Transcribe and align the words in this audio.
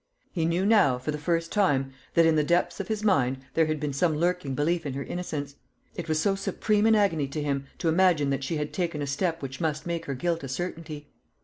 He 0.31 0.45
knew 0.45 0.65
now, 0.65 0.97
for 0.97 1.11
the 1.11 1.19
first 1.19 1.51
time, 1.51 1.93
that 2.15 2.25
in 2.25 2.35
the 2.35 2.43
depths 2.43 2.79
of 2.79 2.87
his 2.87 3.03
mind 3.03 3.37
there 3.53 3.67
had 3.67 3.79
been 3.79 3.93
some 3.93 4.15
lurking 4.17 4.55
belief 4.55 4.83
in 4.83 4.93
her 4.95 5.03
innocence, 5.03 5.57
it 5.93 6.09
was 6.09 6.19
so 6.19 6.33
supreme 6.33 6.87
an 6.87 6.95
agony 6.95 7.27
to 7.27 7.39
him 7.43 7.67
to 7.77 7.87
imagine 7.87 8.31
that 8.31 8.43
she 8.43 8.57
had 8.57 8.73
taken 8.73 9.03
a 9.03 9.05
step 9.05 9.43
which 9.43 9.61
must 9.61 9.85
make 9.85 10.05
her 10.05 10.15
guilt 10.15 10.43
a 10.43 10.47
certainty. 10.47 11.07